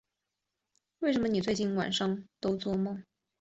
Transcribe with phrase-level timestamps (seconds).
[0.97, 3.03] 为什么你最近晚上都作梦